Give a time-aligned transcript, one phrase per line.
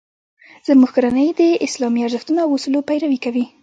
[0.67, 3.45] زموږ کورنۍ د اسلامي ارزښتونو او اصولو پیروي کوي